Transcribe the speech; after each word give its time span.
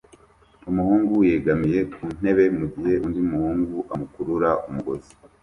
Umuhungu 0.69 1.15
yegamiye 1.29 1.79
ku 1.93 2.01
ntebe 2.19 2.43
mugihe 2.57 2.93
undi 3.05 3.21
muhungu 3.31 3.77
amukurura 3.93 4.49
umugozi 4.67 5.11